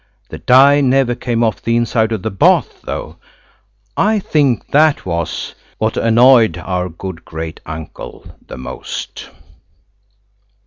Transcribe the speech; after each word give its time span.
The 0.29 0.39
dye 0.39 0.81
never 0.81 1.13
came 1.13 1.43
off 1.43 1.61
the 1.61 1.75
inside 1.77 2.11
of 2.11 2.23
the 2.23 2.31
bath 2.31 2.81
though. 2.85 3.17
I 3.95 4.17
think 4.17 4.71
that 4.71 5.05
was 5.05 5.53
what 5.77 5.95
annoyed 5.95 6.57
our 6.57 6.89
good 6.89 7.23
great 7.23 7.59
uncle 7.67 8.25
the 8.47 8.57
most. 8.57 9.29